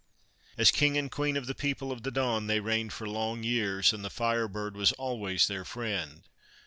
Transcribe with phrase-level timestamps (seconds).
[0.57, 3.93] As King and Queen of the People of the Dawn, they reigned for long years,
[3.93, 6.23] and the Fire Bird was always their friend.